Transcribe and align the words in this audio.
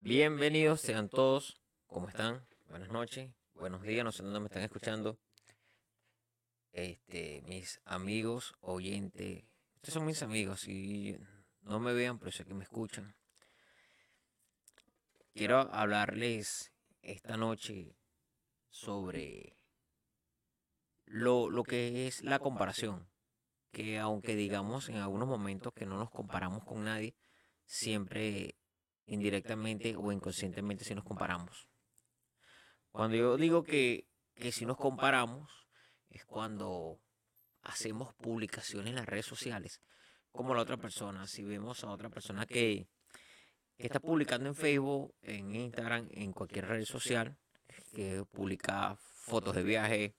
Bienvenidos 0.00 0.80
sean 0.80 1.08
todos. 1.08 1.60
¿Cómo 1.88 2.08
están? 2.08 2.46
Buenas 2.68 2.88
noches, 2.88 3.32
buenos 3.54 3.82
días, 3.82 4.04
no 4.04 4.12
sé 4.12 4.22
dónde 4.22 4.38
me 4.38 4.46
están 4.46 4.62
escuchando. 4.62 5.18
Este, 6.70 7.42
mis 7.46 7.80
amigos, 7.84 8.54
oyentes. 8.60 9.44
Ustedes 9.74 9.94
son 9.94 10.06
mis 10.06 10.22
amigos 10.22 10.68
y 10.68 11.18
no 11.62 11.80
me 11.80 11.92
vean, 11.94 12.20
pero 12.20 12.30
sé 12.30 12.44
que 12.44 12.54
me 12.54 12.62
escuchan. 12.62 13.16
Quiero 15.34 15.58
hablarles 15.74 16.72
esta 17.02 17.36
noche 17.36 17.96
sobre 18.70 19.56
lo, 21.06 21.50
lo 21.50 21.64
que 21.64 22.06
es 22.06 22.22
la 22.22 22.38
comparación. 22.38 23.10
Que 23.72 23.98
aunque 23.98 24.36
digamos 24.36 24.88
en 24.90 24.98
algunos 24.98 25.26
momentos 25.26 25.72
que 25.74 25.86
no 25.86 25.98
nos 25.98 26.10
comparamos 26.10 26.62
con 26.64 26.84
nadie, 26.84 27.16
siempre 27.66 28.54
indirectamente 29.08 29.96
o 29.96 30.12
inconscientemente 30.12 30.84
si 30.84 30.94
nos 30.94 31.04
comparamos. 31.04 31.68
Cuando 32.90 33.16
yo 33.16 33.36
digo 33.36 33.62
que, 33.62 34.06
que 34.34 34.52
si 34.52 34.66
nos 34.66 34.76
comparamos, 34.76 35.50
es 36.10 36.24
cuando 36.24 37.00
hacemos 37.62 38.14
publicaciones 38.14 38.90
en 38.90 38.96
las 38.96 39.06
redes 39.06 39.26
sociales, 39.26 39.80
como 40.30 40.54
la 40.54 40.62
otra 40.62 40.76
persona. 40.76 41.26
Si 41.26 41.44
vemos 41.44 41.84
a 41.84 41.90
otra 41.90 42.10
persona 42.10 42.46
que, 42.46 42.88
está 43.76 44.00
publicando 44.00 44.48
en 44.48 44.54
Facebook, 44.54 45.14
en 45.22 45.54
Instagram, 45.54 46.08
en 46.10 46.32
cualquier 46.32 46.66
red 46.66 46.84
social, 46.84 47.36
que 47.94 48.24
publica 48.32 48.96
fotos 48.96 49.54
de 49.54 49.62
viaje, 49.62 50.16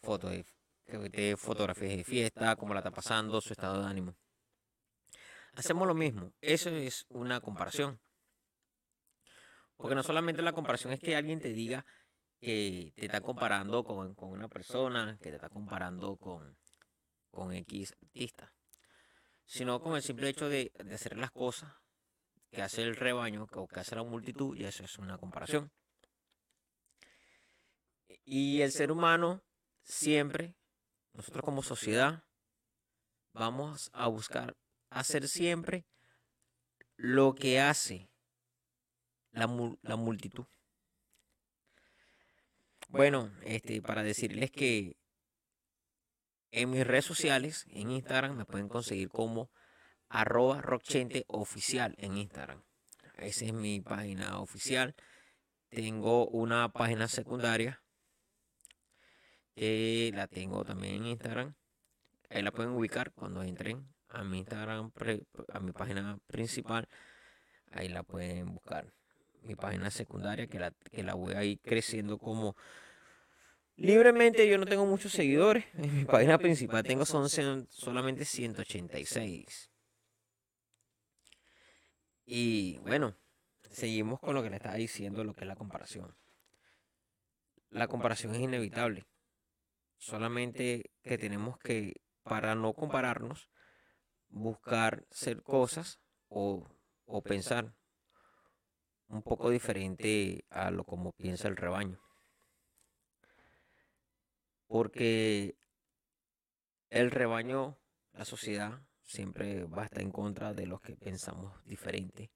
fotos 0.00 0.30
de, 0.30 0.44
de 1.08 1.36
fotografías 1.36 1.96
de 1.96 2.04
fiesta, 2.04 2.54
cómo 2.56 2.72
la 2.72 2.80
está 2.80 2.92
pasando, 2.92 3.40
su 3.40 3.52
estado 3.52 3.80
de 3.82 3.88
ánimo. 3.88 4.16
Hacemos 5.54 5.88
lo 5.88 5.94
mismo. 5.94 6.32
Eso 6.40 6.70
es 6.70 7.06
una 7.08 7.40
comparación. 7.40 8.00
Porque 9.80 9.94
no 9.94 10.02
solamente 10.02 10.42
la 10.42 10.52
comparación 10.52 10.92
es 10.92 11.00
que 11.00 11.16
alguien 11.16 11.40
te 11.40 11.54
diga 11.54 11.86
que 12.38 12.92
te 12.96 13.06
está 13.06 13.22
comparando 13.22 13.82
con, 13.82 14.14
con 14.14 14.28
una 14.30 14.46
persona, 14.46 15.16
que 15.22 15.30
te 15.30 15.36
está 15.36 15.48
comparando 15.48 16.16
con, 16.16 16.58
con 17.30 17.54
X 17.54 17.94
artista, 18.02 18.52
sino 19.46 19.80
con 19.80 19.96
el 19.96 20.02
simple 20.02 20.28
hecho 20.28 20.50
de, 20.50 20.70
de 20.84 20.94
hacer 20.94 21.16
las 21.16 21.30
cosas 21.30 21.72
que 22.50 22.60
hace 22.60 22.82
el 22.82 22.94
rebaño 22.94 23.46
o 23.50 23.66
que 23.66 23.80
hace 23.80 23.96
la 23.96 24.02
multitud, 24.02 24.54
y 24.54 24.64
eso 24.64 24.84
es 24.84 24.98
una 24.98 25.16
comparación. 25.16 25.72
Y 28.24 28.60
el 28.60 28.72
ser 28.72 28.92
humano 28.92 29.42
siempre, 29.82 30.56
nosotros 31.14 31.42
como 31.42 31.62
sociedad, 31.62 32.24
vamos 33.32 33.88
a 33.94 34.08
buscar 34.08 34.58
hacer 34.90 35.26
siempre 35.26 35.86
lo 36.96 37.34
que 37.34 37.60
hace 37.60 38.09
la, 39.32 39.48
la 39.82 39.96
multitud. 39.96 40.46
Bueno, 42.88 43.30
este, 43.44 43.80
para 43.82 44.02
decirles 44.02 44.50
que 44.50 44.96
en 46.50 46.70
mis 46.70 46.84
redes 46.84 47.04
sociales, 47.04 47.66
en 47.70 47.92
Instagram, 47.92 48.36
me 48.36 48.44
pueden 48.44 48.68
conseguir 48.68 49.08
como 49.08 49.50
arroba 50.08 50.60
rockchente 50.60 51.24
oficial 51.28 51.94
en 51.98 52.16
Instagram. 52.16 52.64
Esa 53.18 53.44
es 53.44 53.52
mi 53.52 53.80
página 53.80 54.40
oficial. 54.40 54.96
Tengo 55.68 56.26
una 56.26 56.72
página 56.72 57.06
secundaria 57.06 57.80
que 59.54 60.10
la 60.12 60.26
tengo 60.26 60.64
también 60.64 60.96
en 60.96 61.06
Instagram. 61.06 61.54
Ahí 62.28 62.42
la 62.42 62.50
pueden 62.50 62.72
ubicar 62.72 63.12
cuando 63.12 63.42
entren 63.44 63.86
a 64.08 64.24
mi 64.24 64.38
Instagram, 64.38 64.90
a 65.52 65.60
mi 65.60 65.70
página 65.70 66.18
principal. 66.26 66.88
Ahí 67.70 67.88
la 67.88 68.02
pueden 68.02 68.52
buscar 68.52 68.92
mi 69.42 69.54
página 69.54 69.90
secundaria, 69.90 70.46
que 70.46 70.58
la, 70.58 70.72
que 70.92 71.02
la 71.02 71.14
voy 71.14 71.34
a 71.34 71.44
ir 71.44 71.60
creciendo 71.60 72.18
como 72.18 72.56
libremente. 73.76 74.48
Yo 74.48 74.58
no 74.58 74.66
tengo 74.66 74.86
muchos 74.86 75.12
seguidores. 75.12 75.64
En 75.74 75.96
mi 75.96 76.04
página 76.04 76.38
principal 76.38 76.82
tengo 76.84 77.04
son 77.04 77.28
solamente 77.70 78.24
186. 78.24 79.70
Y 82.26 82.78
bueno, 82.78 83.16
seguimos 83.70 84.20
con 84.20 84.34
lo 84.34 84.42
que 84.42 84.50
le 84.50 84.56
estaba 84.56 84.76
diciendo, 84.76 85.24
lo 85.24 85.34
que 85.34 85.40
es 85.40 85.48
la 85.48 85.56
comparación. 85.56 86.14
La 87.70 87.88
comparación 87.88 88.34
es 88.34 88.40
inevitable. 88.40 89.06
Solamente 89.96 90.92
que 91.02 91.18
tenemos 91.18 91.58
que, 91.58 92.00
para 92.22 92.54
no 92.54 92.72
compararnos, 92.72 93.50
buscar 94.28 95.04
ser 95.10 95.42
cosas 95.42 96.00
o, 96.28 96.68
o 97.04 97.22
pensar 97.22 97.74
un 99.10 99.22
poco 99.22 99.50
diferente 99.50 100.44
a 100.50 100.70
lo 100.70 100.84
como 100.84 101.12
piensa 101.12 101.48
el 101.48 101.56
rebaño. 101.56 102.00
Porque 104.66 105.56
el 106.90 107.10
rebaño, 107.10 107.78
la 108.12 108.24
sociedad, 108.24 108.82
siempre 109.02 109.64
va 109.64 109.82
a 109.82 109.84
estar 109.86 110.02
en 110.02 110.12
contra 110.12 110.54
de 110.54 110.66
los 110.66 110.80
que 110.80 110.96
pensamos 110.96 111.64
diferente 111.64 112.32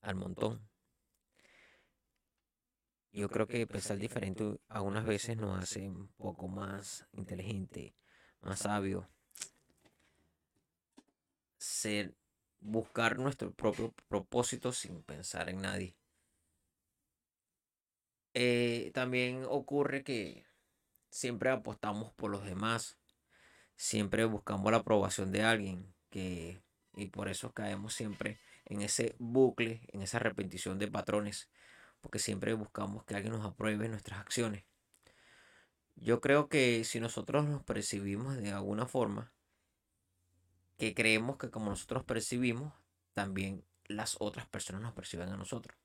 al 0.00 0.14
montón. 0.14 0.68
Yo 3.10 3.28
creo 3.28 3.46
que 3.46 3.66
pensar 3.66 3.98
diferente 3.98 4.58
algunas 4.68 5.04
veces 5.04 5.36
nos 5.36 5.60
hace 5.60 5.88
un 5.88 6.12
poco 6.14 6.48
más 6.48 7.06
inteligente, 7.12 7.94
más 8.40 8.60
sabio. 8.60 9.10
Ser 11.58 12.16
buscar 12.62 13.18
nuestro 13.18 13.52
propio 13.52 13.92
propósito 14.08 14.72
sin 14.72 15.02
pensar 15.02 15.48
en 15.48 15.62
nadie. 15.62 15.96
Eh, 18.34 18.90
también 18.94 19.44
ocurre 19.48 20.04
que 20.04 20.46
siempre 21.10 21.50
apostamos 21.50 22.12
por 22.14 22.30
los 22.30 22.44
demás, 22.44 22.98
siempre 23.76 24.24
buscamos 24.24 24.70
la 24.72 24.78
aprobación 24.78 25.32
de 25.32 25.42
alguien, 25.42 25.94
que, 26.08 26.62
y 26.94 27.06
por 27.06 27.28
eso 27.28 27.52
caemos 27.52 27.94
siempre 27.94 28.40
en 28.64 28.80
ese 28.80 29.14
bucle, 29.18 29.82
en 29.92 30.02
esa 30.02 30.18
repetición 30.18 30.78
de 30.78 30.88
patrones, 30.88 31.50
porque 32.00 32.18
siempre 32.18 32.54
buscamos 32.54 33.04
que 33.04 33.14
alguien 33.14 33.34
nos 33.34 33.44
apruebe 33.44 33.88
nuestras 33.88 34.20
acciones. 34.20 34.64
Yo 35.96 36.20
creo 36.20 36.48
que 36.48 36.84
si 36.84 37.00
nosotros 37.00 37.44
nos 37.44 37.62
percibimos 37.62 38.36
de 38.36 38.50
alguna 38.50 38.86
forma, 38.86 39.32
que 40.82 40.94
creemos 40.94 41.36
que 41.36 41.48
como 41.48 41.70
nosotros 41.70 42.02
percibimos, 42.02 42.72
también 43.12 43.62
las 43.86 44.16
otras 44.18 44.48
personas 44.48 44.82
nos 44.82 44.94
perciben 44.94 45.28
a 45.28 45.36
nosotros. 45.36 45.78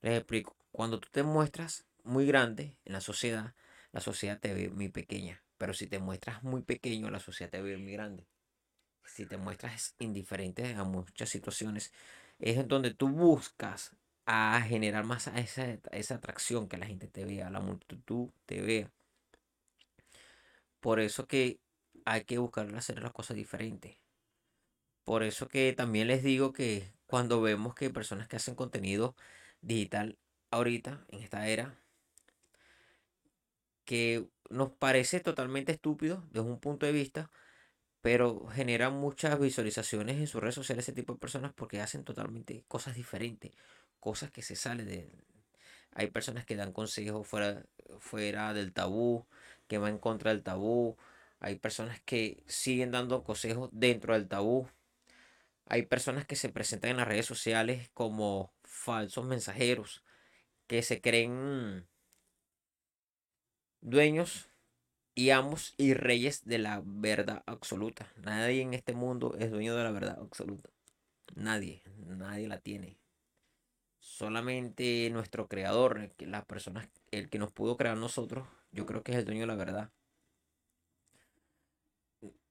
Les 0.00 0.16
explico, 0.16 0.56
cuando 0.72 0.98
tú 0.98 1.10
te 1.12 1.22
muestras 1.22 1.84
muy 2.04 2.24
grande 2.24 2.78
en 2.86 2.94
la 2.94 3.02
sociedad, 3.02 3.52
la 3.92 4.00
sociedad 4.00 4.40
te 4.40 4.54
ve 4.54 4.70
muy 4.70 4.88
pequeña, 4.88 5.42
pero 5.58 5.74
si 5.74 5.88
te 5.88 5.98
muestras 5.98 6.42
muy 6.42 6.62
pequeño, 6.62 7.10
la 7.10 7.20
sociedad 7.20 7.50
te 7.50 7.60
ve 7.60 7.76
muy 7.76 7.92
grande. 7.92 8.26
Si 9.04 9.26
te 9.26 9.36
muestras 9.36 9.94
indiferente 9.98 10.74
a 10.74 10.84
muchas 10.84 11.28
situaciones, 11.28 11.92
es 12.38 12.66
donde 12.66 12.94
tú 12.94 13.10
buscas 13.10 13.94
a 14.24 14.58
generar 14.62 15.04
más 15.04 15.26
esa, 15.26 15.76
esa 15.90 16.14
atracción 16.14 16.66
que 16.66 16.78
la 16.78 16.86
gente 16.86 17.08
te 17.08 17.26
vea, 17.26 17.50
la 17.50 17.60
multitud 17.60 18.30
te 18.46 18.62
vea. 18.62 18.90
Por 20.80 20.98
eso 20.98 21.26
que 21.26 21.60
hay 22.08 22.24
que 22.24 22.38
buscar 22.38 22.74
hacer 22.74 23.02
las 23.02 23.12
cosas 23.12 23.36
diferentes. 23.36 23.98
Por 25.04 25.22
eso 25.22 25.48
que 25.48 25.72
también 25.74 26.08
les 26.08 26.22
digo 26.22 26.52
que 26.52 26.90
cuando 27.06 27.40
vemos 27.42 27.74
que 27.74 27.90
personas 27.90 28.28
que 28.28 28.36
hacen 28.36 28.54
contenido 28.54 29.14
digital 29.60 30.18
ahorita, 30.50 31.04
en 31.08 31.22
esta 31.22 31.48
era, 31.48 31.78
que 33.84 34.26
nos 34.50 34.70
parece 34.72 35.20
totalmente 35.20 35.72
estúpido 35.72 36.24
desde 36.32 36.48
un 36.48 36.60
punto 36.60 36.86
de 36.86 36.92
vista, 36.92 37.30
pero 38.00 38.46
generan 38.48 38.94
muchas 38.94 39.38
visualizaciones 39.38 40.16
en 40.16 40.26
sus 40.26 40.40
redes 40.40 40.54
sociales 40.54 40.84
ese 40.84 40.94
tipo 40.94 41.12
de 41.14 41.18
personas 41.18 41.52
porque 41.54 41.80
hacen 41.80 42.04
totalmente 42.04 42.64
cosas 42.68 42.94
diferentes, 42.94 43.52
cosas 44.00 44.30
que 44.30 44.42
se 44.42 44.56
salen 44.56 44.86
de... 44.86 45.10
Hay 45.94 46.08
personas 46.10 46.46
que 46.46 46.56
dan 46.56 46.72
consejos 46.72 47.26
fuera, 47.26 47.64
fuera 47.98 48.54
del 48.54 48.72
tabú, 48.72 49.26
que 49.68 49.78
van 49.78 49.94
en 49.94 49.98
contra 49.98 50.30
del 50.32 50.42
tabú, 50.42 50.96
hay 51.40 51.56
personas 51.56 52.00
que 52.02 52.42
siguen 52.46 52.90
dando 52.90 53.22
consejos 53.24 53.70
dentro 53.72 54.14
del 54.14 54.28
tabú. 54.28 54.68
Hay 55.66 55.86
personas 55.86 56.26
que 56.26 56.36
se 56.36 56.48
presentan 56.48 56.92
en 56.92 56.96
las 56.96 57.08
redes 57.08 57.26
sociales 57.26 57.90
como 57.94 58.52
falsos 58.64 59.24
mensajeros, 59.24 60.02
que 60.66 60.82
se 60.82 61.00
creen 61.00 61.86
dueños 63.80 64.48
y 65.14 65.30
amos 65.30 65.74
y 65.76 65.94
reyes 65.94 66.44
de 66.44 66.58
la 66.58 66.82
verdad 66.84 67.42
absoluta. 67.46 68.12
Nadie 68.16 68.62
en 68.62 68.74
este 68.74 68.94
mundo 68.94 69.36
es 69.38 69.50
dueño 69.50 69.76
de 69.76 69.84
la 69.84 69.90
verdad 69.90 70.18
absoluta. 70.20 70.70
Nadie, 71.34 71.82
nadie 72.06 72.48
la 72.48 72.58
tiene. 72.58 72.98
Solamente 74.00 75.08
nuestro 75.10 75.48
creador, 75.48 76.10
las 76.18 76.44
personas, 76.46 76.88
el 77.10 77.28
que 77.28 77.38
nos 77.38 77.52
pudo 77.52 77.76
crear 77.76 77.96
nosotros, 77.96 78.48
yo 78.72 78.86
creo 78.86 79.02
que 79.02 79.12
es 79.12 79.18
el 79.18 79.24
dueño 79.24 79.42
de 79.42 79.46
la 79.46 79.54
verdad. 79.56 79.90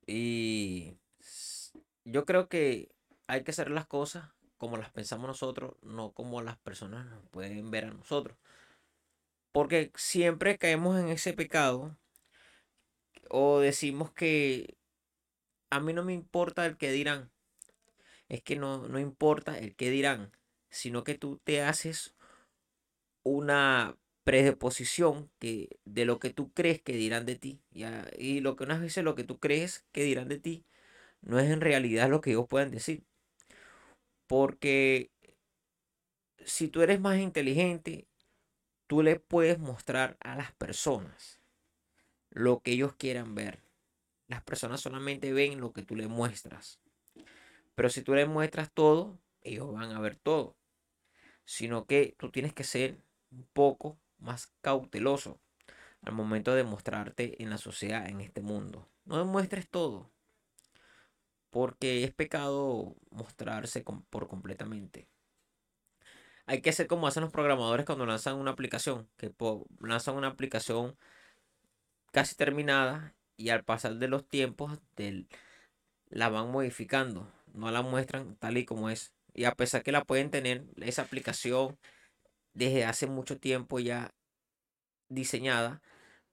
Y 0.08 0.98
yo 2.06 2.26
creo 2.26 2.48
que 2.48 2.90
hay 3.28 3.44
que 3.44 3.52
hacer 3.52 3.70
las 3.70 3.86
cosas 3.86 4.32
como 4.58 4.78
las 4.78 4.90
pensamos 4.90 5.28
nosotros, 5.28 5.76
no 5.84 6.14
como 6.14 6.42
las 6.42 6.58
personas 6.58 7.06
nos 7.06 7.24
pueden 7.30 7.70
ver 7.70 7.86
a 7.86 7.92
nosotros. 7.92 8.38
Porque 9.52 9.92
siempre 9.96 10.58
caemos 10.58 11.00
en 11.00 11.10
ese 11.10 11.34
pecado 11.34 11.96
o 13.30 13.60
decimos 13.60 14.12
que 14.14 14.78
a 15.70 15.80
mí 15.80 15.94
no 15.94 16.04
me 16.04 16.14
importa 16.14 16.66
el 16.66 16.78
que 16.78 16.92
dirán. 16.92 17.32
Es 18.30 18.42
que 18.42 18.56
no, 18.56 18.88
no 18.88 19.00
importa 19.00 19.58
el 19.58 19.76
que 19.76 19.90
dirán, 19.90 20.32
sino 20.70 21.04
que 21.04 21.16
tú 21.16 21.40
te 21.44 21.62
haces 21.62 22.16
una 23.24 23.98
predisposición 24.28 25.32
que, 25.40 25.80
de 25.86 26.04
lo 26.04 26.20
que 26.20 26.32
tú 26.32 26.52
crees 26.52 26.82
que 26.82 26.92
dirán 26.92 27.26
de 27.26 27.38
ti. 27.38 27.62
Y 27.72 28.42
lo 28.42 28.58
que 28.58 28.66
unas 28.66 28.82
veces 28.82 29.06
lo 29.06 29.16
que 29.16 29.24
tú 29.24 29.40
crees 29.40 29.86
que 29.94 30.04
dirán 30.04 30.28
de 30.28 30.38
ti 30.38 30.66
no 31.22 31.40
es 31.40 31.50
en 31.50 31.62
realidad 31.62 32.10
lo 32.10 32.20
que 32.20 32.32
ellos 32.32 32.46
pueden 32.46 32.70
decir. 32.70 33.06
Porque 34.28 35.12
si 36.44 36.68
tú 36.68 36.82
eres 36.82 37.00
más 37.00 37.20
inteligente, 37.20 38.10
tú 38.88 39.02
le 39.02 39.18
puedes 39.18 39.60
mostrar 39.60 40.18
a 40.20 40.36
las 40.36 40.52
personas 40.52 41.40
lo 42.30 42.60
que 42.60 42.72
ellos 42.74 42.96
quieran 42.96 43.34
ver. 43.34 43.64
Las 44.28 44.44
personas 44.44 44.82
solamente 44.82 45.32
ven 45.32 45.62
lo 45.62 45.72
que 45.72 45.84
tú 45.84 45.96
les 45.96 46.10
muestras. 46.10 46.82
Pero 47.76 47.90
si 47.90 48.02
tú 48.02 48.14
les 48.14 48.28
muestras 48.28 48.74
todo, 48.74 49.22
ellos 49.40 49.72
van 49.72 49.94
a 49.94 50.02
ver 50.02 50.18
todo. 50.18 50.58
Sino 51.46 51.86
que 51.86 52.14
tú 52.18 52.30
tienes 52.30 52.52
que 52.52 52.66
ser 52.66 52.98
un 53.32 53.48
poco 53.54 53.98
más 54.20 54.54
cauteloso 54.62 55.40
al 56.02 56.14
momento 56.14 56.56
de 56.56 56.64
mostrarte 56.64 57.42
en 57.42 57.50
la 57.50 57.58
sociedad, 57.58 58.08
en 58.08 58.22
este 58.22 58.42
mundo. 58.42 58.88
No 59.06 59.18
demuestres 59.18 59.68
todo. 59.70 60.12
Porque 61.50 62.04
es 62.04 62.14
pecado 62.14 62.96
mostrarse 63.10 63.84
por 64.10 64.28
completamente. 64.28 65.08
Hay 66.46 66.62
que 66.62 66.70
hacer 66.70 66.88
como 66.88 67.08
hacen 67.08 67.24
los 67.24 67.32
programadores 67.32 67.86
cuando 67.86 68.06
lanzan 68.06 68.38
una 68.38 68.52
aplicación, 68.52 69.10
que 69.18 69.34
lanzan 69.82 70.16
una 70.16 70.28
aplicación 70.28 70.98
casi 72.12 72.36
terminada 72.36 73.16
y 73.36 73.50
al 73.50 73.64
pasar 73.64 73.96
de 73.96 74.08
los 74.08 74.28
tiempos 74.28 74.80
del, 74.96 75.28
la 76.10 76.30
van 76.30 76.50
modificando, 76.50 77.32
no 77.54 77.70
la 77.72 77.82
muestran 77.82 78.36
tal 78.38 78.58
y 78.58 78.66
como 78.66 78.90
es. 78.90 79.14
Y 79.34 79.44
a 79.44 79.56
pesar 79.56 79.84
que 79.84 79.92
la 79.92 80.06
pueden 80.06 80.32
tener, 80.32 80.64
esa 80.82 81.04
aplicación 81.04 81.78
desde 82.58 82.86
hace 82.86 83.06
mucho 83.06 83.40
tiempo 83.40 83.80
ya 83.80 84.16
diseñada, 85.10 85.82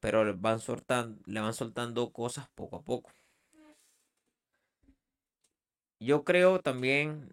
pero 0.00 0.25
le 0.25 0.32
van 0.32 0.59
soltando, 0.59 1.21
le 1.26 1.41
van 1.41 1.53
soltando 1.53 2.12
cosas 2.12 2.49
poco 2.55 2.76
a 2.76 2.82
poco. 2.82 3.12
Yo 6.00 6.25
creo 6.25 6.61
también, 6.61 7.31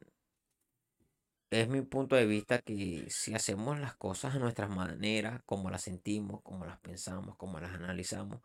es 1.52 1.70
mi 1.70 1.82
punto 1.82 2.18
de 2.18 2.26
vista, 2.26 2.60
que 2.60 3.06
si 3.10 3.34
hacemos 3.34 3.80
las 3.80 3.96
cosas 3.96 4.36
a 4.36 4.40
nuestras 4.40 4.70
maneras, 4.70 5.42
como 5.46 5.70
las 5.70 5.84
sentimos, 5.84 6.42
como 6.42 6.66
las 6.66 6.80
pensamos, 6.80 7.38
como 7.38 7.60
las 7.62 7.74
analizamos, 7.74 8.42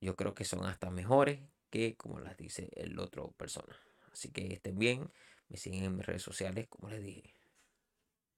yo 0.00 0.16
creo 0.16 0.34
que 0.34 0.44
son 0.44 0.64
hasta 0.64 0.90
mejores 0.90 1.40
que 1.70 1.94
como 1.96 2.20
las 2.20 2.38
dice 2.38 2.70
el 2.74 2.98
otro 2.98 3.32
persona. 3.32 3.76
Así 4.12 4.30
que 4.30 4.54
estén 4.54 4.78
bien, 4.78 5.10
me 5.48 5.58
siguen 5.58 5.84
en 5.84 5.96
mis 5.96 6.06
redes 6.06 6.22
sociales, 6.22 6.66
como 6.68 6.88
les 6.88 7.02
dije. 7.02 7.37